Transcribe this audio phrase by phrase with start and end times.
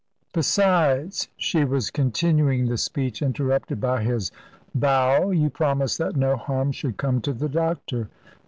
[0.33, 4.31] "Besides" she was continuing the speech interrupted by his
[4.73, 8.09] bow "you promised that no harm should come to the doctor."